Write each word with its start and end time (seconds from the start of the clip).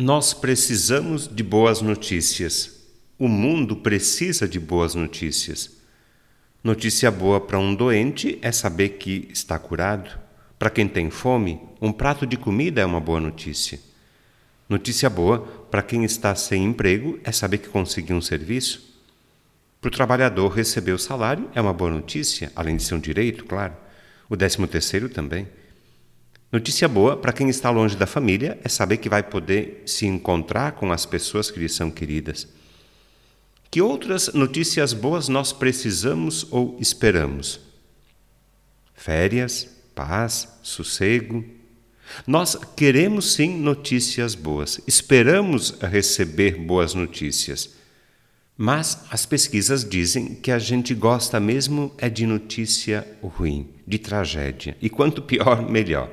Nós 0.00 0.32
precisamos 0.32 1.26
de 1.26 1.42
boas 1.42 1.82
notícias. 1.82 2.86
O 3.18 3.26
mundo 3.26 3.74
precisa 3.74 4.46
de 4.46 4.60
boas 4.60 4.94
notícias. 4.94 5.72
Notícia 6.62 7.10
boa 7.10 7.40
para 7.40 7.58
um 7.58 7.74
doente 7.74 8.38
é 8.40 8.52
saber 8.52 8.90
que 8.90 9.28
está 9.32 9.58
curado. 9.58 10.16
Para 10.56 10.70
quem 10.70 10.86
tem 10.86 11.10
fome, 11.10 11.60
um 11.80 11.90
prato 11.90 12.28
de 12.28 12.36
comida 12.36 12.80
é 12.80 12.86
uma 12.86 13.00
boa 13.00 13.18
notícia. 13.18 13.80
Notícia 14.68 15.10
boa 15.10 15.40
para 15.68 15.82
quem 15.82 16.04
está 16.04 16.32
sem 16.36 16.64
emprego 16.64 17.18
é 17.24 17.32
saber 17.32 17.58
que 17.58 17.68
conseguiu 17.68 18.14
um 18.14 18.22
serviço. 18.22 19.02
Para 19.80 19.88
o 19.88 19.90
trabalhador 19.90 20.46
receber 20.46 20.92
o 20.92 20.98
salário 20.98 21.50
é 21.56 21.60
uma 21.60 21.74
boa 21.74 21.90
notícia, 21.90 22.52
além 22.54 22.76
de 22.76 22.84
ser 22.84 22.94
um 22.94 23.00
direito, 23.00 23.44
claro. 23.46 23.74
O 24.30 24.36
décimo 24.36 24.68
terceiro 24.68 25.08
também. 25.08 25.48
Notícia 26.50 26.88
boa 26.88 27.14
para 27.14 27.32
quem 27.32 27.50
está 27.50 27.68
longe 27.68 27.94
da 27.94 28.06
família 28.06 28.58
é 28.64 28.70
saber 28.70 28.96
que 28.96 29.08
vai 29.08 29.22
poder 29.22 29.82
se 29.84 30.06
encontrar 30.06 30.72
com 30.72 30.90
as 30.90 31.04
pessoas 31.04 31.50
que 31.50 31.60
lhe 31.60 31.68
são 31.68 31.90
queridas. 31.90 32.48
Que 33.70 33.82
outras 33.82 34.32
notícias 34.32 34.94
boas 34.94 35.28
nós 35.28 35.52
precisamos 35.52 36.46
ou 36.50 36.74
esperamos? 36.80 37.60
Férias, 38.94 39.68
paz, 39.94 40.48
sossego. 40.62 41.44
Nós 42.26 42.56
queremos 42.74 43.34
sim 43.34 43.58
notícias 43.58 44.34
boas, 44.34 44.80
esperamos 44.86 45.72
receber 45.82 46.56
boas 46.56 46.94
notícias. 46.94 47.76
Mas 48.56 49.04
as 49.10 49.26
pesquisas 49.26 49.84
dizem 49.84 50.34
que 50.34 50.50
a 50.50 50.58
gente 50.58 50.94
gosta 50.94 51.38
mesmo 51.38 51.94
é 51.98 52.08
de 52.08 52.26
notícia 52.26 53.06
ruim, 53.22 53.68
de 53.86 53.98
tragédia. 53.98 54.78
E 54.80 54.88
quanto 54.88 55.20
pior, 55.20 55.68
melhor. 55.68 56.10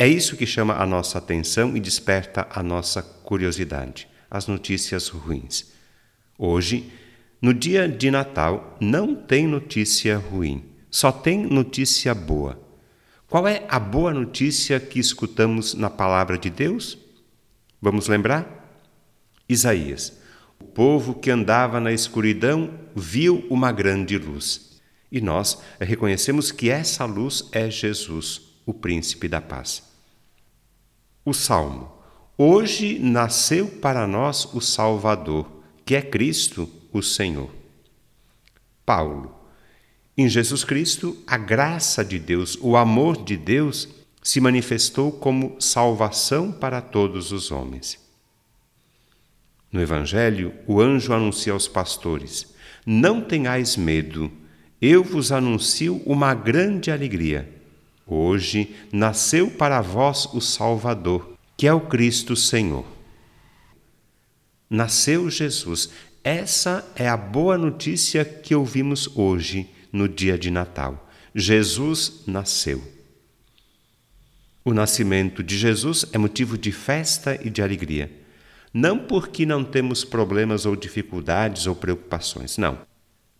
É 0.00 0.06
isso 0.06 0.36
que 0.36 0.46
chama 0.46 0.74
a 0.74 0.86
nossa 0.86 1.18
atenção 1.18 1.76
e 1.76 1.80
desperta 1.80 2.46
a 2.50 2.62
nossa 2.62 3.02
curiosidade, 3.02 4.06
as 4.30 4.46
notícias 4.46 5.08
ruins. 5.08 5.72
Hoje, 6.38 6.92
no 7.42 7.52
dia 7.52 7.88
de 7.88 8.08
Natal, 8.08 8.76
não 8.80 9.16
tem 9.16 9.48
notícia 9.48 10.16
ruim, 10.16 10.64
só 10.88 11.10
tem 11.10 11.44
notícia 11.44 12.14
boa. 12.14 12.60
Qual 13.26 13.48
é 13.48 13.66
a 13.68 13.80
boa 13.80 14.14
notícia 14.14 14.78
que 14.78 15.00
escutamos 15.00 15.74
na 15.74 15.90
palavra 15.90 16.38
de 16.38 16.48
Deus? 16.48 16.96
Vamos 17.82 18.06
lembrar? 18.06 18.86
Isaías. 19.48 20.16
O 20.60 20.64
povo 20.64 21.12
que 21.12 21.28
andava 21.28 21.80
na 21.80 21.92
escuridão 21.92 22.72
viu 22.94 23.44
uma 23.50 23.72
grande 23.72 24.16
luz. 24.16 24.80
E 25.10 25.20
nós 25.20 25.60
reconhecemos 25.80 26.52
que 26.52 26.70
essa 26.70 27.04
luz 27.04 27.48
é 27.50 27.68
Jesus, 27.68 28.47
o 28.68 28.74
príncipe 28.74 29.28
da 29.28 29.40
paz. 29.40 29.82
O 31.24 31.32
Salmo. 31.32 31.90
Hoje 32.36 32.98
nasceu 32.98 33.66
para 33.66 34.06
nós 34.06 34.44
o 34.52 34.60
Salvador, 34.60 35.50
que 35.86 35.96
é 35.96 36.02
Cristo, 36.02 36.68
o 36.92 37.02
Senhor. 37.02 37.50
Paulo. 38.84 39.34
Em 40.14 40.28
Jesus 40.28 40.64
Cristo, 40.64 41.16
a 41.26 41.38
graça 41.38 42.04
de 42.04 42.18
Deus, 42.18 42.58
o 42.60 42.76
amor 42.76 43.24
de 43.24 43.38
Deus 43.38 43.88
se 44.22 44.38
manifestou 44.38 45.12
como 45.12 45.58
salvação 45.58 46.52
para 46.52 46.82
todos 46.82 47.32
os 47.32 47.50
homens. 47.50 47.98
No 49.72 49.80
Evangelho, 49.80 50.52
o 50.66 50.78
anjo 50.78 51.14
anuncia 51.14 51.54
aos 51.54 51.66
pastores: 51.66 52.54
Não 52.84 53.22
tenhais 53.22 53.78
medo, 53.78 54.30
eu 54.80 55.02
vos 55.02 55.32
anuncio 55.32 56.02
uma 56.04 56.34
grande 56.34 56.90
alegria 56.90 57.56
Hoje 58.08 58.74
nasceu 58.90 59.50
para 59.50 59.82
vós 59.82 60.26
o 60.32 60.40
Salvador, 60.40 61.34
que 61.56 61.66
é 61.66 61.72
o 61.72 61.80
Cristo 61.80 62.34
Senhor. 62.34 62.86
Nasceu 64.70 65.28
Jesus. 65.28 65.90
Essa 66.24 66.90
é 66.96 67.06
a 67.06 67.16
boa 67.16 67.58
notícia 67.58 68.24
que 68.24 68.54
ouvimos 68.54 69.08
hoje, 69.14 69.68
no 69.92 70.08
dia 70.08 70.38
de 70.38 70.50
Natal. 70.50 71.08
Jesus 71.34 72.22
nasceu. 72.26 72.82
O 74.64 74.72
nascimento 74.72 75.42
de 75.42 75.56
Jesus 75.56 76.06
é 76.12 76.18
motivo 76.18 76.58
de 76.58 76.72
festa 76.72 77.38
e 77.42 77.50
de 77.50 77.62
alegria. 77.62 78.10
Não 78.72 78.98
porque 78.98 79.46
não 79.46 79.64
temos 79.64 80.04
problemas 80.04 80.66
ou 80.66 80.76
dificuldades 80.76 81.66
ou 81.66 81.74
preocupações, 81.74 82.58
não, 82.58 82.78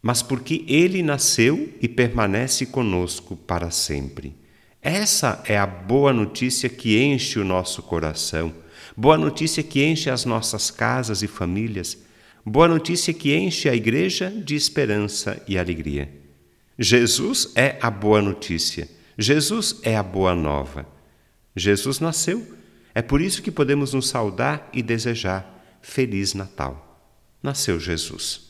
mas 0.00 0.22
porque 0.22 0.64
ele 0.66 1.02
nasceu 1.02 1.74
e 1.80 1.88
permanece 1.88 2.66
conosco 2.66 3.36
para 3.36 3.70
sempre. 3.70 4.34
Essa 4.80 5.42
é 5.46 5.58
a 5.58 5.66
boa 5.66 6.12
notícia 6.12 6.68
que 6.68 7.02
enche 7.02 7.38
o 7.38 7.44
nosso 7.44 7.82
coração, 7.82 8.54
boa 8.96 9.18
notícia 9.18 9.62
que 9.62 9.84
enche 9.84 10.08
as 10.08 10.24
nossas 10.24 10.70
casas 10.70 11.20
e 11.22 11.26
famílias, 11.26 11.98
boa 12.46 12.68
notícia 12.68 13.12
que 13.12 13.34
enche 13.34 13.68
a 13.68 13.74
igreja 13.74 14.30
de 14.30 14.54
esperança 14.54 15.42
e 15.48 15.58
alegria. 15.58 16.08
Jesus 16.78 17.50
é 17.56 17.76
a 17.82 17.90
boa 17.90 18.22
notícia, 18.22 18.88
Jesus 19.18 19.80
é 19.82 19.96
a 19.96 20.02
boa 20.02 20.34
nova. 20.34 20.86
Jesus 21.56 21.98
nasceu, 21.98 22.56
é 22.94 23.02
por 23.02 23.20
isso 23.20 23.42
que 23.42 23.50
podemos 23.50 23.92
nos 23.92 24.08
saudar 24.08 24.70
e 24.72 24.80
desejar 24.80 25.58
Feliz 25.82 26.34
Natal. 26.34 27.02
Nasceu 27.42 27.80
Jesus. 27.80 28.47